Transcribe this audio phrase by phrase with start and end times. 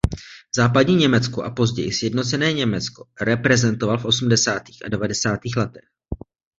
[0.55, 5.89] Západní Německo a později sjednocené Německo reprezentoval v osmdesátých a devadesátých letech.